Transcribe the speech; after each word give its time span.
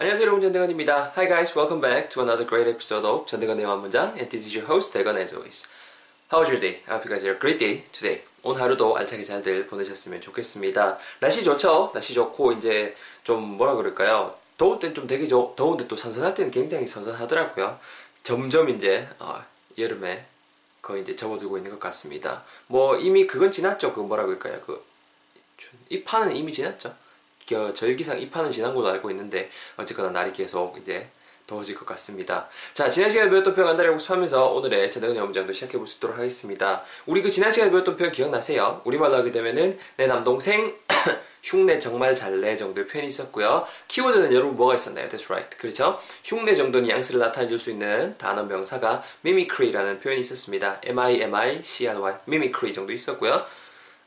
안녕하세요 0.00 0.26
여러분 0.26 0.40
전대건입니다. 0.42 1.12
Hi 1.16 1.26
guys, 1.26 1.58
welcome 1.58 1.80
back 1.80 2.08
to 2.10 2.22
another 2.22 2.46
great 2.46 2.70
episode 2.70 3.04
of 3.04 3.26
전대건의 3.26 3.64
완문장 3.64 4.14
and 4.14 4.28
this 4.28 4.46
is 4.46 4.56
your 4.56 4.70
host 4.72 4.92
대건 4.92 5.18
as 5.18 5.34
always. 5.34 5.66
How 6.30 6.38
was 6.38 6.46
your 6.54 6.60
day? 6.60 6.84
I 6.86 6.94
hope 6.94 7.02
you 7.02 7.10
guys 7.10 7.26
had 7.26 7.34
a 7.34 7.40
great 7.40 7.58
day 7.58 7.82
today. 7.90 8.22
오늘 8.44 8.62
하루도 8.62 8.96
알차게 8.96 9.24
잘들 9.24 9.66
보내셨으면 9.66 10.20
좋겠습니다. 10.20 10.98
날씨 11.18 11.42
좋죠? 11.42 11.90
날씨 11.92 12.14
좋고 12.14 12.52
이제 12.52 12.94
좀 13.24 13.42
뭐라 13.56 13.74
그럴까요? 13.74 14.36
더울 14.56 14.78
땐 14.78 14.94
좀 14.94 15.08
되게 15.08 15.26
조, 15.26 15.52
더운데 15.56 15.88
또 15.88 15.96
선선할 15.96 16.32
때는 16.32 16.52
굉장히 16.52 16.86
선선하더라고요. 16.86 17.80
점점 18.22 18.68
이제 18.68 19.08
어, 19.18 19.42
여름에 19.76 20.26
거의 20.80 21.02
이제 21.02 21.16
접어들고 21.16 21.56
있는 21.56 21.72
것 21.72 21.80
같습니다. 21.80 22.44
뭐 22.68 22.96
이미 22.96 23.26
그건 23.26 23.50
지났죠. 23.50 23.94
그 23.94 23.98
뭐라 23.98 24.26
그럴까요? 24.26 24.60
그 24.64 24.80
입하는 25.88 26.36
이미 26.36 26.52
지났죠. 26.52 26.94
그 27.48 27.72
절기상 27.74 28.20
입하는 28.20 28.50
지난 28.50 28.74
걸로 28.74 28.88
알고 28.88 29.10
있는데 29.10 29.50
어쨌거나 29.76 30.10
날이 30.10 30.32
계속 30.32 30.76
이제 30.78 31.08
더워질 31.46 31.74
것 31.76 31.86
같습니다. 31.86 32.46
자, 32.74 32.90
지난 32.90 33.08
시간에 33.08 33.30
배웠던 33.30 33.54
표현 33.54 33.68
간단히 33.68 33.88
복습하면서 33.90 34.50
오늘의 34.52 34.90
제대로 34.90 35.16
영문장도 35.16 35.52
시작해 35.54 35.78
볼 35.78 35.86
수 35.86 35.96
있도록 35.96 36.18
하겠습니다. 36.18 36.84
우리 37.06 37.22
그 37.22 37.30
지난 37.30 37.50
시간에 37.50 37.70
배웠던 37.70 37.96
표현 37.96 38.12
기억나세요? 38.12 38.82
우리말로 38.84 39.14
하게 39.16 39.32
되면은 39.32 39.78
내 39.96 40.06
남동생 40.06 40.76
흉내 41.42 41.78
정말 41.78 42.14
잘내 42.14 42.54
정도의 42.56 42.86
표현이 42.86 43.08
있었고요. 43.08 43.66
키워드는 43.86 44.34
여러분 44.34 44.58
뭐가 44.58 44.74
있었나요? 44.74 45.08
That's 45.08 45.24
right. 45.30 45.56
그렇죠? 45.56 45.98
흉내 46.24 46.54
정도 46.54 46.80
뉘앙스를 46.80 47.18
나타내 47.18 47.48
줄 47.48 47.58
수 47.58 47.70
있는 47.70 48.14
단어 48.18 48.42
명사가 48.42 49.02
mimicry라는 49.24 50.00
표현이 50.00 50.20
있었습니다. 50.20 50.82
M-I-M-I-C-R-Y 50.84 52.14
mimicry 52.28 52.74
정도 52.74 52.92
있었고요. 52.92 53.46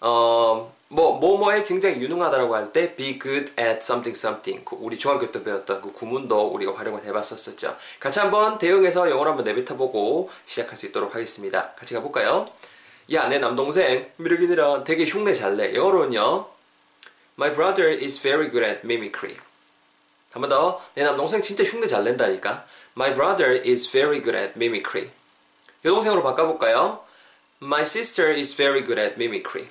어, 0.02 0.74
뭐, 0.90 1.18
뭐뭐에 1.20 1.64
굉장히 1.64 2.02
유능하다라고 2.02 2.54
할 2.56 2.74
때 2.74 2.96
be 2.96 3.18
good 3.20 3.54
at 3.58 3.78
something 3.82 4.18
something. 4.18 4.66
우리 4.72 4.98
중학교 4.98 5.32
때 5.32 5.42
배웠던 5.44 5.82
그 5.82 5.94
구문도 5.94 6.48
우리가 6.48 6.76
활용을 6.76 7.06
해봤었었죠. 7.06 7.76
같이 8.00 8.20
한번 8.20 8.58
대응해서 8.58 9.10
영어로 9.10 9.30
한번 9.30 9.46
내뱉어보고 9.46 10.30
시작할 10.46 10.76
수 10.76 10.88
있도록 10.88 11.16
하겠습니다. 11.16 11.72
같이 11.78 11.94
가볼까요? 11.94 12.50
야, 13.14 13.28
내 13.28 13.40
남동생, 13.40 14.12
미르기니라 14.18 14.84
되게 14.84 15.06
흉내 15.06 15.34
잘 15.34 15.56
내. 15.56 15.74
영어로는요. 15.76 16.48
My 17.38 17.54
brother 17.54 17.90
is 17.90 18.20
very 18.22 18.50
good 18.50 18.66
at 18.66 18.82
mimicry. 18.84 19.38
한 20.34 20.42
번 20.42 20.50
더. 20.50 20.82
내 20.96 21.04
남동생 21.04 21.42
진짜 21.42 21.64
흉내 21.64 21.88
잘 21.88 22.04
낸다니까. 22.04 22.66
My 22.96 23.14
brother 23.14 23.54
is 23.66 23.90
very 23.90 24.22
good 24.22 24.36
at 24.38 24.54
mimicry. 24.56 25.10
여동생으로 25.86 26.24
바꿔볼까요? 26.24 27.04
My 27.62 27.82
sister 27.84 28.34
is 28.34 28.56
very 28.56 28.84
good 28.84 29.00
at 29.00 29.14
mimicry. 29.16 29.70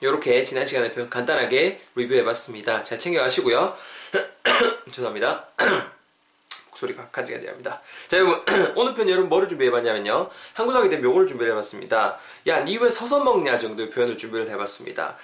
이렇게 0.00 0.44
지난 0.44 0.66
시간에 0.66 0.90
간단하게 0.90 1.80
리뷰해봤습니다. 1.94 2.82
잘 2.82 2.98
챙겨가시고요. 2.98 3.74
죄송합니다. 4.92 5.46
목소리가 6.76 7.08
간지간지합니다. 7.10 7.80
자, 8.06 8.18
여러분 8.18 8.42
오늘 8.76 8.92
편 8.92 9.08
여러분 9.08 9.30
뭐를 9.30 9.48
준비해봤냐면요. 9.48 10.28
한국어 10.52 10.78
하게 10.78 10.90
된 10.90 11.02
요거를 11.02 11.26
준비해봤습니다. 11.26 12.18
야, 12.48 12.60
니 12.60 12.76
왜 12.76 12.90
서서 12.90 13.20
먹냐 13.24 13.56
정도의 13.56 13.88
표현을 13.88 14.18
준비를 14.18 14.50
해봤습니다. 14.50 15.16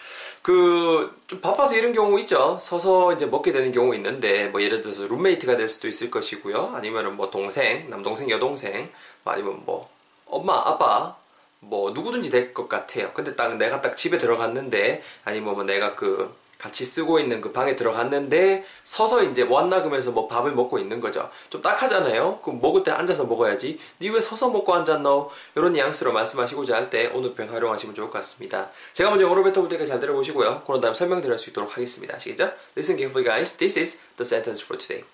그 0.43 1.13
좀 1.27 1.41
바빠서 1.43 1.77
이런 1.77 1.93
경우 1.93 2.19
있죠. 2.21 2.59
서서 2.61 3.13
이제 3.15 3.27
먹게 3.27 3.53
되는 3.53 3.71
경우 3.73 3.95
있는데 3.95 4.49
뭐 4.49 4.63
예를 4.63 4.81
들어서 4.81 5.07
룸메이트가 5.07 5.57
될 5.59 5.69
수도 5.69 5.89
있을 5.89 6.11
것이고요. 6.11 6.73
아니면은 6.75 7.17
뭐 7.17 7.29
동생, 7.29 7.89
남동생, 7.91 8.31
여동생, 8.31 8.91
뭐 9.23 9.33
아니면 9.35 9.63
뭐 9.67 9.91
엄마, 10.27 10.55
아빠 10.55 11.17
뭐 11.65 11.91
누구든지 11.93 12.31
될 12.31 12.53
것 12.53 12.69
같아요. 12.69 13.13
근데 13.15 13.35
딱 13.37 13.57
내가 13.57 13.81
딱 13.81 13.97
집에 13.97 14.19
들어갔는데 14.19 15.03
아니면 15.25 15.55
뭐 15.55 15.65
내가 15.65 15.95
그 15.95 16.35
같이 16.59 16.85
쓰고 16.85 17.19
있는 17.19 17.41
그 17.41 17.51
방에 17.53 17.75
들어갔는데 17.75 18.65
서서 18.85 19.23
이제 19.25 19.43
완나그면서 19.43 20.11
뭐 20.13 20.29
밥을 20.29 20.53
먹고 20.53 20.79
있는 20.79 21.01
거죠. 21.01 21.29
좀 21.51 21.61
딱하잖아요. 21.63 22.41
그럼 22.43 22.61
먹을 22.61 22.83
때 22.85 22.91
앉아서 22.93 23.25
먹어야지. 23.25 23.79
니 24.01 24.11
왜 24.11 24.21
서서 24.21 24.49
먹고 24.51 24.73
앉았노? 24.75 25.31
이런 25.57 25.73
뉘앙스로 25.73 26.13
말씀하시고자 26.13 26.77
할 26.77 26.91
때 26.91 27.07
오늘 27.15 27.35
표현 27.35 27.51
활용하시면 27.51 27.95
좋을 27.95 28.11
것 28.11 28.19
같습니다. 28.19 28.71
제가 28.93 29.11
먼저 29.11 29.25
영어로 29.25 29.43
뱉어볼 29.45 29.69
테니까 29.69 29.87
잘 29.87 29.99
들어보시고요. 29.99 30.63
그런 30.67 30.81
다음 30.81 30.95
설명드릴 30.95 31.37
수 31.39 31.51
있도록 31.51 31.73
하겠습니다. 31.77 32.17
아시겠죠? 32.17 32.53
Listen 32.77 32.97
carefully 32.99 33.25
guys. 33.25 33.55
This 33.57 33.79
is 33.79 33.99
the 34.17 34.25
sentence 34.27 34.63
for 34.65 34.79
today. 34.79 35.05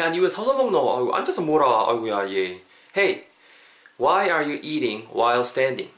야, 0.00 0.10
니 0.10 0.20
왜 0.20 0.28
서서 0.28 0.54
먹노? 0.54 0.78
아이고, 0.96 1.14
앉아서 1.14 1.42
뭐라. 1.42 1.86
아이고야, 1.88 2.30
얘. 2.30 2.62
Hey, 2.96 3.24
why 3.97 4.29
are 4.29 4.43
you 4.43 4.59
eating 4.61 5.07
while 5.11 5.43
standing? 5.43 5.89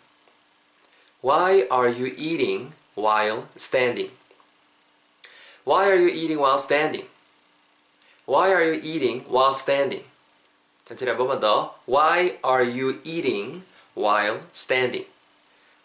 Why 1.22 1.67
are 1.69 1.90
you 1.90 2.13
eating 2.17 2.73
while 2.95 3.47
standing? 3.57 4.12
Why 5.66 5.90
are 5.90 5.95
you 5.95 6.07
eating 6.07 6.40
while 6.40 6.57
standing? 6.57 7.06
Why 8.25 8.53
are 8.53 8.63
you 8.63 8.79
eating 8.81 9.25
while 9.28 9.53
standing? 9.53 10.06
천천히 10.85 11.09
한 11.09 11.17
번만 11.17 11.40
더. 11.40 11.75
Why 11.85 12.40
are 12.44 12.63
you 12.63 13.01
eating 13.03 13.63
while 13.95 14.41
standing? 14.53 15.07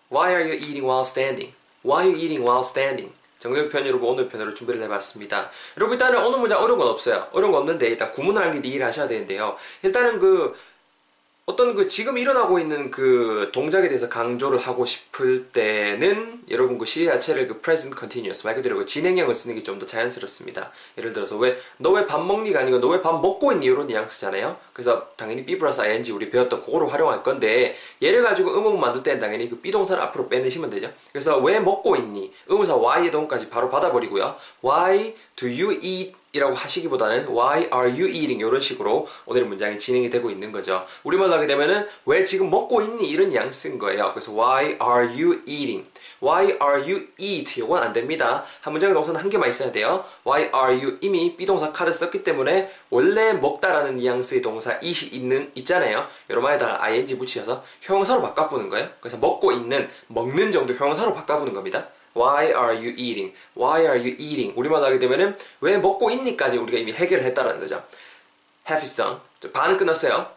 Why 0.09 0.33
are 0.33 0.47
you 0.47 0.55
eating 0.55 0.85
while 0.85 1.05
standing? 1.05 1.53
Why 1.83 2.05
are 2.05 2.11
you 2.11 2.17
eating 2.17 2.43
while 2.43 2.63
standing? 2.63 3.13
정답 3.39 3.69
표현 3.69 3.87
여러분 3.87 4.09
오늘 4.09 4.29
편으로 4.29 4.55
준비를 4.55 4.81
해봤습니다. 4.83 5.51
여러분 5.77 5.95
일단은 5.95 6.25
오늘 6.25 6.39
문장 6.39 6.63
어려운 6.63 6.79
건 6.79 6.89
없어요. 6.89 7.29
어려운 7.33 7.53
건 7.53 7.63
없는데 7.63 7.89
일단 7.89 8.11
구문을 8.13 8.63
게 8.63 8.69
이해를 8.69 8.87
하셔야 8.87 9.07
되는데요. 9.07 9.57
일단은 9.83 10.19
그 10.19 10.59
어떤 11.50 11.74
그 11.74 11.88
지금 11.88 12.20
일어나고 12.20 12.60
있는 12.60 12.92
그 12.92 13.50
동작에 13.52 13.88
대해서 13.88 14.08
강조를 14.08 14.60
하고 14.60 14.86
싶을 14.86 15.48
때는 15.48 16.42
여러분 16.52 16.78
그 16.78 16.86
시제 16.86 17.06
자체를 17.08 17.48
그 17.48 17.60
present 17.60 17.98
continuous 17.98 18.46
말 18.46 18.54
그대로 18.54 18.78
그 18.78 18.86
진행형을 18.86 19.34
쓰는 19.34 19.56
게 19.56 19.64
좀 19.64 19.80
더 19.80 19.86
자연스럽습니다. 19.88 20.72
예를 21.00 21.12
들어서 21.12 21.38
왜 21.38 21.56
너 21.80 21.94
왜 21.94 22.06
밥 22.06 22.24
먹니가 22.24 22.60
아니고 22.60 22.80
너 22.80 22.90
왜 22.94 23.02
밥 23.02 23.20
먹고 23.20 23.52
있니 23.54 23.66
이런 23.66 23.88
뉘앙스잖아요. 23.88 24.58
그래서 24.74 25.08
당연히 25.18 25.44
be 25.44 25.58
플러스 25.58 25.82
ing 25.82 26.14
우리 26.14 26.30
배웠던 26.30 26.62
그거로 26.62 26.88
활용할 26.88 27.24
건데 27.24 27.76
얘를 28.04 28.22
가지고 28.22 28.52
의문 28.52 28.80
만들 28.80 29.02
때는 29.02 29.20
당연히 29.20 29.50
그 29.50 29.56
비동사를 29.58 30.00
앞으로 30.04 30.30
빼내시면 30.30 30.70
되죠. 30.70 30.92
그래서 31.12 31.40
왜 31.40 31.60
먹고 31.60 31.96
있니? 31.96 32.32
의문사 32.48 32.76
why의 32.76 33.10
동까지 33.10 33.50
바로 33.50 33.70
받아버리고요. 33.70 34.36
Why 34.64 35.16
do 35.36 35.48
you 35.48 35.80
eat 35.82 36.14
이라고 36.32 36.54
하시기보다는 36.54 37.28
why 37.28 37.70
are 37.74 37.90
you 37.90 38.08
eating 38.08 38.40
이런 38.40 38.62
식으로 38.62 39.08
오늘 39.26 39.46
문장이 39.46 39.78
진행이 39.78 40.10
되고 40.10 40.30
있는 40.30 40.52
거죠. 40.52 40.86
우리말로 41.04 41.34
하게 41.34 41.48
되면은 41.48 41.88
왜 42.06 42.24
지금 42.24 42.50
먹고 42.50 42.82
있니 42.82 43.10
이런 43.10 43.34
양쓰인 43.34 43.80
거예요. 43.80 44.12
그래서 44.14 44.32
why 44.32 44.78
are 44.82 45.08
you 45.08 45.42
eating? 45.48 45.88
Why 46.22 46.58
are 46.62 46.82
you 46.82 47.08
eat? 47.18 47.60
이건 47.60 47.82
안 47.82 47.94
됩니다. 47.94 48.44
한 48.62 48.74
문장의 48.74 48.94
동사는 48.94 49.20
한 49.20 49.30
개만 49.30 49.50
있어야 49.50 49.72
돼요. 49.72 50.06
Why 50.26 50.52
are 50.54 50.76
you 50.76 50.98
이미 51.02 51.36
비동사 51.36 51.72
카드 51.72 51.92
썼기 51.92 52.24
때문에 52.24 52.72
원래 52.90 53.34
먹다라는 53.34 53.96
뉘앙스의 53.96 54.42
동사 54.42 54.74
it이 54.84 55.10
있는 55.12 55.50
있잖아요. 55.56 56.06
여러 56.30 56.42
말에다가 56.42 56.84
ing 56.84 57.18
붙이셔서 57.18 57.64
형용사로 57.82 58.22
바꿔보는 58.22 58.70
거예요. 58.70 58.90
그래서 59.00 59.18
먹고 59.18 59.52
있는 59.52 59.90
먹는 60.08 60.52
정도 60.52 60.74
형용사로 60.74 61.14
바꿔보는 61.14 61.54
겁니다. 61.54 61.88
Why 62.16 62.48
are 62.48 62.76
you 62.76 62.94
eating? 62.98 63.34
Why 63.56 63.82
are 63.82 63.98
you 64.00 64.16
eating? 64.18 64.54
우리말 64.58 64.84
하게 64.84 65.00
되면은 65.00 65.38
왜 65.62 65.78
먹고 65.78 66.10
있니까지 66.12 66.58
우리가 66.58 66.78
이미 66.78 66.92
해결을 66.94 67.24
했다라는 67.24 67.60
거죠. 67.60 67.84
Have 68.68 68.82
is 68.82 68.96
done. 68.96 69.18
반은 69.54 69.78
끝났어요. 69.78 70.28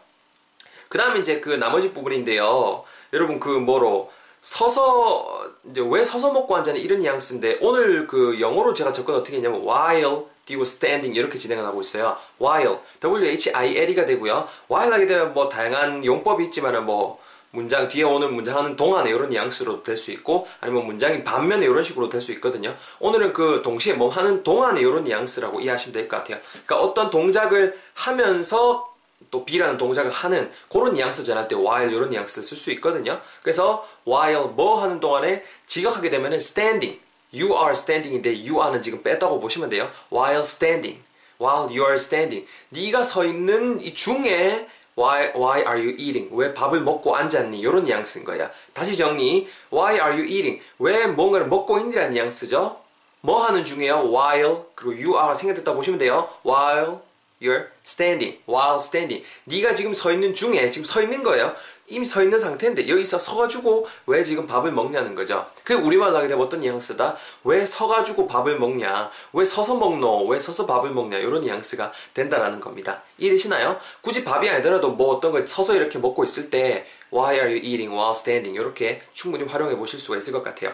그 0.89 0.97
다음에 0.97 1.19
이제 1.19 1.39
그 1.39 1.49
나머지 1.49 1.91
부분인데요. 1.91 2.83
여러분 3.13 3.39
그 3.39 3.49
뭐로 3.49 4.11
서서 4.41 5.49
이제 5.69 5.81
왜 5.89 6.03
서서 6.03 6.31
먹고 6.31 6.55
앉아는 6.57 6.79
이런 6.79 6.99
뉘앙스인데 6.99 7.59
오늘 7.61 8.05
그 8.07 8.39
영어로 8.39 8.73
제가 8.73 8.91
접근 8.91 9.15
어떻게 9.15 9.37
했냐면 9.37 9.61
while 9.61 10.25
그리고 10.45 10.63
standing 10.63 11.17
이렇게 11.17 11.37
진행을 11.37 11.65
하고 11.65 11.81
있어요. 11.81 12.17
while 12.41 12.77
W-H-I-L이가 12.99 14.05
되고요. 14.05 14.47
while 14.69 14.91
하게 14.91 15.05
되면 15.05 15.33
뭐 15.33 15.47
다양한 15.47 16.03
용법이 16.03 16.43
있지만은 16.45 16.85
뭐 16.85 17.22
문장 17.53 17.87
뒤에 17.87 18.03
오는 18.03 18.33
문장 18.33 18.57
하는 18.57 18.75
동안에 18.75 19.11
이런 19.11 19.29
뉘앙스로 19.29 19.83
될수 19.83 20.09
있고 20.11 20.47
아니면 20.59 20.87
문장이 20.87 21.23
반면에 21.23 21.65
이런 21.65 21.83
식으로 21.83 22.09
될 22.09 22.19
수 22.19 22.31
있거든요. 22.33 22.75
오늘은 22.99 23.31
그 23.31 23.61
동시에 23.63 23.93
뭐 23.93 24.09
하는 24.09 24.41
동안에 24.43 24.79
이런 24.81 25.03
뉘앙스라고 25.03 25.59
이해하시면 25.61 25.93
될 25.93 26.07
것 26.07 26.17
같아요. 26.17 26.39
그러니까 26.65 26.79
어떤 26.79 27.09
동작을 27.11 27.77
하면서 27.93 28.91
또 29.29 29.45
B라는 29.45 29.77
동작을 29.77 30.09
하는 30.09 30.51
그런 30.71 30.93
뉘앙스 30.93 31.23
전할 31.25 31.47
때 31.47 31.55
while 31.55 31.93
이런 31.95 32.09
뉘앙스를 32.09 32.43
쓸 32.43 32.57
수 32.57 32.71
있거든요. 32.71 33.21
그래서 33.43 33.87
while 34.07 34.47
뭐 34.55 34.81
하는 34.81 34.99
동안에 34.99 35.43
지각하게 35.67 36.09
되면은 36.09 36.37
standing 36.37 36.99
you 37.31 37.53
are 37.53 37.71
standing인데 37.71 38.31
you 38.49 38.59
are는 38.59 38.81
지금 38.81 39.03
뺐다고 39.03 39.39
보시면 39.39 39.69
돼요. 39.69 39.89
while 40.11 40.41
standing 40.41 41.03
while 41.39 41.67
you 41.67 41.81
are 41.83 41.95
standing 41.95 42.47
네가 42.69 43.03
서 43.03 43.23
있는 43.23 43.79
이 43.79 43.93
중에 43.93 44.67
Why, 44.95 45.31
why 45.35 45.61
are 45.61 45.79
you 45.79 45.95
eating? 45.97 46.29
왜 46.31 46.53
밥을 46.53 46.81
먹고 46.81 47.15
앉았니? 47.15 47.59
이런 47.59 47.83
뉘앙스인 47.83 48.23
거야. 48.25 48.49
다시 48.73 48.95
정리. 48.95 49.47
Why 49.71 49.95
are 49.95 50.11
you 50.11 50.23
eating? 50.25 50.61
왜 50.79 51.07
뭔가를 51.07 51.47
먹고 51.47 51.79
있니라는 51.79 52.13
뉘앙스죠. 52.13 52.79
뭐 53.21 53.43
하는 53.45 53.63
중이에요? 53.63 54.11
While 54.13 54.57
그리고 54.75 54.91
you 54.91 55.19
are 55.19 55.35
생략됐다 55.35 55.73
보시면 55.73 55.97
돼요. 55.97 56.29
While 56.45 56.99
you're 57.41 57.67
standing. 57.85 58.39
While 58.47 58.75
standing. 58.75 59.25
네가 59.45 59.73
지금 59.73 59.93
서 59.93 60.11
있는 60.11 60.33
중에 60.33 60.69
지금 60.69 60.85
서 60.85 61.01
있는 61.01 61.23
거예요. 61.23 61.55
이미 61.93 62.05
서 62.05 62.23
있는 62.23 62.39
상태인데 62.39 62.87
여기서 62.87 63.19
서가지고 63.19 63.87
왜 64.07 64.23
지금 64.23 64.47
밥을 64.47 64.71
먹냐는 64.71 65.13
거죠. 65.13 65.45
그 65.63 65.75
우리말로 65.75 66.17
하게 66.17 66.27
되면 66.27 66.43
어떤 66.43 66.61
뉘앙스다? 66.61 67.15
왜 67.43 67.65
서가지고 67.65 68.27
밥을 68.27 68.57
먹냐? 68.57 69.11
왜 69.33 69.45
서서 69.45 69.75
먹노? 69.75 70.25
왜 70.27 70.39
서서 70.39 70.65
밥을 70.65 70.91
먹냐? 70.91 71.19
이런 71.19 71.41
뉘앙스가 71.41 71.91
된다라는 72.13 72.59
겁니다. 72.59 73.03
이해되시나요? 73.19 73.79
굳이 74.01 74.23
밥이 74.23 74.49
아니더라도 74.49 74.89
뭐 74.91 75.15
어떤 75.15 75.31
걸 75.31 75.47
서서 75.47 75.75
이렇게 75.75 75.99
먹고 75.99 76.23
있을 76.23 76.49
때 76.49 76.85
Why 77.13 77.35
are 77.35 77.47
you 77.47 77.57
eating 77.57 77.93
while 77.93 78.11
standing? 78.11 78.59
이렇게 78.59 79.03
충분히 79.13 79.43
활용해 79.43 79.75
보실 79.77 79.99
수가 79.99 80.17
있을 80.17 80.33
것 80.33 80.43
같아요. 80.43 80.73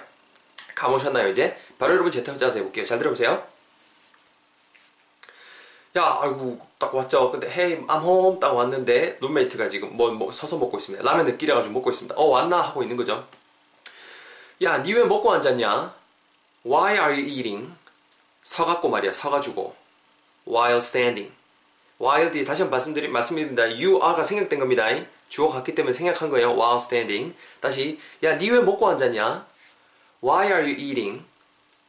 감오셨나요 0.75 1.27
이제? 1.27 1.57
바로 1.77 1.93
여러분 1.93 2.11
제타 2.11 2.37
짜서 2.37 2.59
해볼게요. 2.59 2.85
잘 2.85 2.97
들어보세요. 2.97 3.58
야, 5.99 6.17
아이고, 6.21 6.57
딱 6.77 6.95
왔죠. 6.95 7.29
근데, 7.29 7.47
hey, 7.47 7.85
I'm 7.87 8.01
home. 8.03 8.39
딱 8.39 8.55
왔는데, 8.55 9.17
룸메이트가 9.19 9.67
지금 9.67 9.95
뭐, 9.97 10.09
뭐, 10.11 10.31
서서 10.31 10.57
먹고 10.57 10.77
있습니다. 10.77 11.03
라면 11.03 11.25
느끼래가지고 11.25 11.73
먹고 11.73 11.89
있습니다. 11.91 12.15
어, 12.15 12.25
왔나? 12.25 12.61
하고 12.61 12.81
있는 12.83 12.95
거죠. 12.95 13.27
야, 14.63 14.77
니 14.81 14.93
왜 14.93 15.03
먹고 15.03 15.31
앉았냐? 15.33 15.93
Why 16.65 16.93
are 16.93 17.13
you 17.13 17.25
eating? 17.27 17.73
서갖고 18.41 18.89
말이야, 18.89 19.11
서가지고. 19.11 19.75
While 20.47 20.77
standing. 20.77 21.33
while 22.01 22.31
뒤에 22.31 22.45
다시 22.45 22.61
한번 22.61 22.77
말씀드립니다. 22.77 23.63
you 23.63 23.95
are가 24.01 24.23
생략된 24.23 24.57
겁니다. 24.59 24.87
주어 25.27 25.47
같기 25.49 25.75
때문에 25.75 25.93
생략한 25.93 26.29
거예요. 26.29 26.51
while 26.53 26.77
standing. 26.77 27.35
다시, 27.59 27.99
야, 28.23 28.35
니 28.37 28.49
왜 28.51 28.59
먹고 28.61 28.87
앉았냐? 28.87 29.45
Why 30.23 30.45
are 30.47 30.61
you 30.63 30.75
eating? 30.79 31.25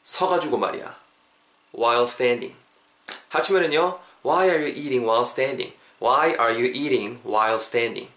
서가지고 0.03 0.59
말이야. 0.59 0.97
While 1.77 2.03
standing. 2.03 2.57
합치면은요. 3.31 3.99
Why 4.25 4.49
are 4.49 4.61
you 4.61 4.69
eating 4.69 5.05
while 5.07 5.25
standing? 5.25 5.73
Why 6.01 6.35
are 6.39 6.53
you 6.53 6.67
eating 6.67 7.21
while 7.25 7.55
standing? 7.55 8.11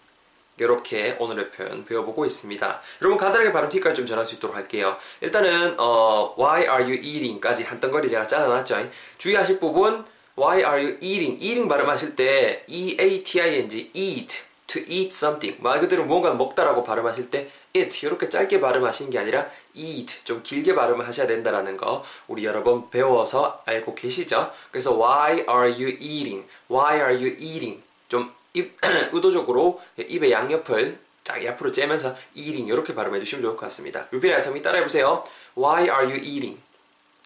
이렇게 0.58 1.16
오늘의 1.18 1.50
표현 1.50 1.84
배워보고 1.84 2.24
있습니다. 2.26 2.80
여러분 3.02 3.18
간단하게 3.18 3.52
발음 3.52 3.68
팁까지 3.70 3.96
좀 3.96 4.06
전할 4.06 4.24
수 4.26 4.36
있도록 4.36 4.54
할게요. 4.54 4.96
일단은 5.20 5.74
어, 5.78 6.34
Why 6.38 6.62
are 6.62 6.82
you 6.84 6.94
eating까지 6.94 7.64
한 7.64 7.80
덩거리 7.80 8.08
제가 8.08 8.26
잘라놨죠. 8.26 8.88
주의하실 9.18 9.58
부분 9.58 10.04
Why 10.36 10.58
are 10.58 10.82
you 10.82 10.96
eating? 11.00 11.42
eating 11.42 11.68
발음하실 11.68 12.16
때 12.16 12.64
E-A-T-I-N-G 12.66 13.90
eat 13.94 14.42
to 14.74 14.82
eat 14.88 15.06
something 15.08 15.60
말 15.62 15.80
그대로 15.80 16.04
무언가를 16.04 16.36
먹다라고 16.36 16.82
발음하실 16.84 17.30
때 17.30 17.48
it 17.74 18.04
이렇게 18.06 18.28
짧게 18.28 18.60
발음하시는 18.60 19.10
게 19.10 19.18
아니라 19.18 19.46
eat 19.74 20.24
좀 20.24 20.42
길게 20.42 20.74
발음을 20.74 21.06
하셔야 21.06 21.26
된다라는 21.26 21.76
거 21.76 22.04
우리 22.28 22.44
여러 22.44 22.62
번 22.62 22.90
배워서 22.90 23.62
알고 23.66 23.94
계시죠? 23.94 24.50
그래서 24.70 24.92
why 24.92 25.44
are 25.48 25.70
you 25.72 25.88
eating? 26.00 26.46
why 26.70 26.96
are 26.96 27.14
you 27.14 27.36
eating? 27.38 27.82
좀 28.08 28.32
입, 28.52 28.76
의도적으로 29.12 29.80
입의 29.96 30.30
양옆을 30.32 30.98
쫙 31.24 31.42
옆으로 31.44 31.72
째면서 31.72 32.14
eating 32.34 32.70
이렇게 32.70 32.94
발음해 32.94 33.18
주시면 33.20 33.42
좋을 33.42 33.56
것 33.56 33.62
같습니다. 33.66 34.06
after 34.12 34.50
me 34.52 34.60
따라해 34.62 34.82
보세요. 34.82 35.24
why 35.56 35.82
are 35.84 36.04
you 36.04 36.16
eating? 36.16 36.60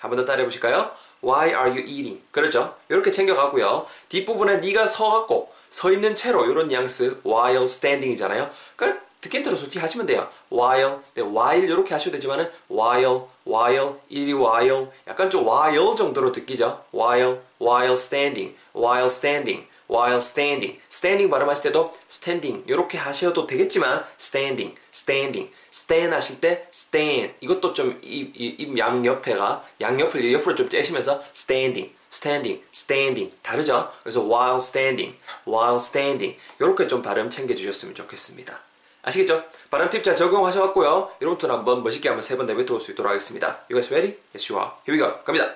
한 0.01 0.11
번 0.11 0.17
더 0.17 0.25
따라해 0.25 0.45
보실까요? 0.45 0.93
why 1.25 1.49
are 1.49 1.69
you 1.71 1.81
eating? 1.81 2.21
그렇죠? 2.31 2.77
이렇게 2.89 3.11
챙겨가고요. 3.11 3.87
뒷부분에 4.09 4.59
네가 4.59 4.87
서갖고 4.87 5.53
서 5.71 5.93
있는 5.93 6.15
채로 6.15 6.51
이런 6.51 6.69
뉘앙스 6.69 7.21
while 7.25 7.65
standing이잖아요. 7.65 8.51
그러니까 8.77 9.09
듣긴 9.21 9.43
들어 9.43 9.57
솔직히 9.57 9.81
하시면 9.81 10.07
돼요. 10.07 10.29
while, 10.53 10.99
네, 11.15 11.23
while 11.23 11.67
이렇게 11.67 11.95
하셔도 11.95 12.13
되지만은 12.13 12.51
while, 12.71 13.23
while, 13.47 13.95
이리 14.09 14.33
while 14.33 14.89
약간 15.07 15.29
좀 15.29 15.47
while 15.47 15.97
정도로 15.97 16.33
듣기죠. 16.33 16.85
while, 16.95 17.41
while 17.61 17.95
standing, 17.95 18.57
while 18.75 19.07
standing, 19.07 19.67
while 19.91 20.19
standing. 20.19 20.79
standing 20.91 21.31
발음하실 21.31 21.65
때도 21.65 21.93
standing 22.09 22.65
이렇게 22.69 22.97
하셔도 22.97 23.47
되겠지만 23.47 24.05
standing, 24.21 24.79
standing, 24.93 25.51
stand 25.73 26.15
하실 26.15 26.41
때 26.41 26.69
stand 26.73 27.35
이것도 27.41 27.73
좀입 27.73 28.79
양옆에가 28.79 29.65
양옆을 29.81 30.33
옆으로 30.33 30.55
좀 30.55 30.69
째시면서 30.69 31.23
standing 31.35 31.98
standing, 32.13 32.65
standing 32.73 33.37
다르죠? 33.43 33.93
그래서 34.03 34.21
while 34.23 34.57
standing, 34.57 35.19
while 35.47 35.77
standing 35.77 36.39
이렇게 36.59 36.87
좀 36.87 37.03
발음 37.03 37.31
챙겨주셨으면 37.31 37.95
좋겠습니다. 37.95 38.59
아시겠죠? 39.03 39.45
발음 39.71 39.89
팁 39.91 40.03
잘 40.03 40.17
적용하셔갖고요. 40.17 41.13
여러분들 41.21 41.51
한번 41.51 41.83
멋있게 41.83 42.09
한번 42.09 42.23
세 42.23 42.37
번 42.37 42.47
내뱉어 42.47 42.79
수 42.79 42.91
있도록 42.93 43.11
하겠습니다. 43.11 43.61
You 43.71 43.81
guys 43.81 43.93
ready? 43.93 44.19
Yes, 44.35 44.53
you 44.53 44.61
are. 44.63 44.75
Here 44.87 44.93
we 44.93 44.99
go. 44.99 45.23
갑니다. 45.25 45.53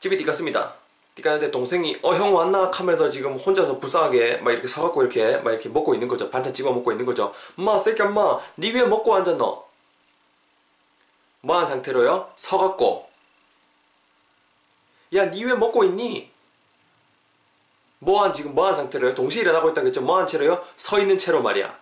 집이 0.00 0.16
띠갔습니다. 0.18 0.74
띠갔는데 1.14 1.50
동생이 1.50 1.98
어 2.02 2.14
형 2.14 2.34
왔나 2.34 2.70
하면서 2.74 3.08
지금 3.08 3.36
혼자서 3.36 3.78
불쌍하게 3.78 4.38
막 4.38 4.50
이렇게 4.52 4.68
사갖고 4.68 5.00
이렇게 5.02 5.38
막 5.38 5.50
이렇게 5.52 5.68
먹고 5.70 5.94
있는 5.94 6.08
거죠. 6.08 6.28
반찬 6.30 6.52
집어 6.52 6.72
먹고 6.72 6.92
있는 6.92 7.06
거죠. 7.06 7.32
엄마 7.58 7.78
새끼 7.78 8.02
엄마 8.02 8.38
니 8.58 8.70
위에 8.72 8.82
먹고 8.84 9.14
앉았노? 9.14 9.64
뭐한 11.40 11.66
상태로요? 11.66 12.32
서갖고 12.36 13.05
야, 15.14 15.24
니 15.26 15.44
왜 15.44 15.54
먹고 15.54 15.84
있니? 15.84 16.30
뭐한 18.00 18.32
지금 18.32 18.54
뭐한 18.54 18.74
상태로요? 18.74 19.14
동시에 19.14 19.42
일어나고 19.42 19.70
있다 19.70 19.80
그랬죠? 19.80 20.00
뭐한 20.02 20.26
채로요? 20.26 20.64
서 20.76 20.98
있는 20.98 21.16
채로 21.16 21.42
말이야. 21.42 21.78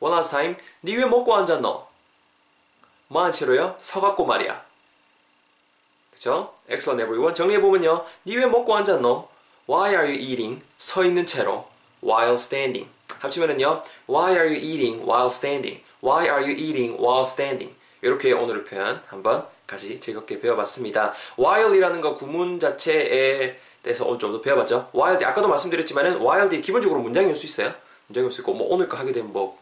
One 0.00 0.14
last 0.14 0.30
time. 0.30 0.56
니 0.84 0.96
왜 0.96 1.04
먹고 1.04 1.34
앉았노? 1.34 1.86
뭐한 3.08 3.32
채로요? 3.32 3.76
서갖고 3.78 4.24
말이야. 4.24 4.64
그쵸? 6.12 6.54
Excellent 6.68 7.02
everyone. 7.02 7.34
정리해보면요. 7.34 8.04
니 8.26 8.36
왜 8.36 8.46
먹고 8.46 8.74
앉았노? 8.76 9.28
Why 9.68 9.90
are 9.90 10.06
you 10.08 10.18
eating? 10.18 10.62
서 10.78 11.04
있는 11.04 11.26
채로. 11.26 11.68
While 12.02 12.34
standing. 12.34 12.88
합치면은요. 13.18 13.82
Why 14.08 14.32
are 14.32 14.46
you 14.48 14.56
eating 14.56 15.02
while 15.04 15.26
standing? 15.26 15.82
Why 16.02 16.26
are 16.28 16.40
you 16.42 16.52
eating 16.56 16.94
while 16.98 17.24
standing? 17.24 17.74
이렇게 18.02 18.32
오늘의 18.32 18.64
표현 18.64 19.02
한번 19.06 19.46
같이 19.66 19.98
즐겁게 20.00 20.40
배워봤습니다. 20.40 21.14
while이라는 21.38 22.00
거 22.00 22.14
구문 22.14 22.58
자체에 22.58 23.58
대해서 23.82 24.04
좀더 24.18 24.40
배워봤죠. 24.40 24.90
while 24.94 25.24
아까도 25.24 25.48
말씀드렸지만은 25.48 26.20
while 26.20 26.60
기본적으로 26.60 27.00
문장이 27.00 27.28
올수 27.28 27.46
있어요. 27.46 27.72
문장이 28.08 28.26
올수 28.26 28.40
있고 28.42 28.54
뭐 28.54 28.66
오늘 28.68 28.88
거 28.88 28.96
하게 28.96 29.12
되면 29.12 29.32
뭐 29.32 29.58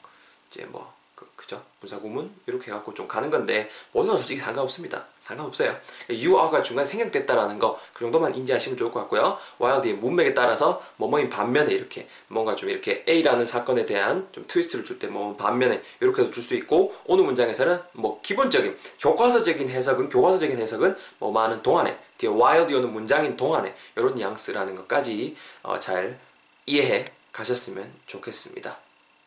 이제 0.50 0.64
뭐 0.64 0.98
그죠? 1.38 1.62
분사 1.79 2.00
구문 2.00 2.35
이렇게 2.49 2.73
해갖고 2.73 2.93
좀 2.94 3.06
가는 3.06 3.31
건데 3.31 3.70
모든 3.93 4.08
건 4.08 4.19
솔직히 4.19 4.40
상관없습니다. 4.40 5.06
상관없어요. 5.20 5.76
you 6.11 6.37
are가 6.37 6.62
중간에 6.62 6.85
생략됐다라는 6.85 7.61
거 7.61 7.79
그 7.93 8.00
정도만 8.00 8.35
인지하시면 8.35 8.76
좋을 8.76 8.90
것 8.90 8.99
같고요. 9.00 9.38
while 9.61 9.81
뒤에 9.81 9.93
문맥에 9.94 10.35
따라서 10.35 10.82
뭐뭐인 10.96 11.31
반면에 11.31 11.73
이렇게 11.73 12.08
뭔가 12.26 12.56
좀 12.56 12.69
이렇게 12.69 13.05
A라는 13.08 13.46
사건에 13.46 13.87
대한 13.87 14.29
좀 14.32 14.44
트위스트를 14.49 14.85
줄 14.85 14.99
때 14.99 15.06
뭐 15.08 15.37
반면에 15.37 15.81
이렇게도 16.00 16.32
줄 16.32 16.43
수 16.43 16.55
있고 16.56 16.93
오늘 17.06 17.25
문장에서는 17.25 17.81
뭐 17.93 18.20
기본적인 18.20 18.76
교과서적인 19.00 19.69
해석은 19.69 20.08
교과서적인 20.08 20.58
해석은 20.58 20.96
뭐 21.20 21.31
많은 21.31 21.62
동안에 21.62 21.96
뒤에 22.19 22.31
while 22.31 22.74
오는 22.74 22.93
문장인 22.93 23.36
동안에 23.36 23.74
이런 23.96 24.15
뉘앙스라는 24.17 24.74
것까지 24.74 25.36
어, 25.63 25.79
잘 25.79 26.19
이해해 26.67 27.05
가셨으면 27.32 27.93
좋겠습니다. 28.06 28.77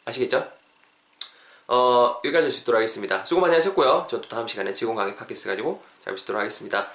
아시겠죠? 0.05 0.60
어, 1.73 2.19
여기까지 2.25 2.49
있도록 2.59 2.79
하겠습니다. 2.79 3.23
수고 3.23 3.39
많이 3.39 3.55
하셨고요. 3.55 4.05
저도 4.09 4.27
다음 4.27 4.45
시간에 4.45 4.73
직원 4.73 4.97
강의 4.97 5.15
팟캐스트 5.15 5.47
가지고 5.47 5.81
잘 6.03 6.13
뵙도록 6.13 6.41
하겠습니다. 6.41 6.89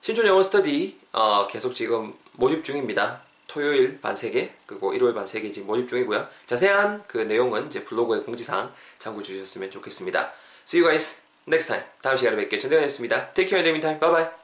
신촌 0.00 0.26
영어 0.26 0.42
스터디 0.42 0.98
어, 1.12 1.46
계속 1.46 1.74
지금 1.74 2.14
모집 2.32 2.64
중입니다. 2.64 3.22
토요일 3.46 4.00
반 4.00 4.14
3개, 4.14 4.50
그리고 4.66 4.92
일요일 4.94 5.14
반 5.14 5.24
3개 5.24 5.54
지금 5.54 5.68
모집 5.68 5.88
중이고요. 5.88 6.26
자세한 6.46 7.04
그 7.06 7.18
내용은 7.18 7.70
제 7.70 7.84
블로그에 7.84 8.20
공지사항 8.20 8.74
참고 8.98 9.22
주셨으면 9.22 9.70
좋겠습니다. 9.70 10.32
See 10.66 10.82
you 10.82 10.90
guys 10.90 11.20
next 11.46 11.68
time. 11.68 11.86
다음 12.02 12.16
시간에 12.16 12.36
뵙게 12.36 12.58
전대현이었습니다. 12.58 13.32
Take 13.34 13.48
care 13.48 13.58
in 13.58 13.64
the 13.64 13.70
meantime. 13.70 14.00
Bye 14.00 14.10
bye. 14.10 14.39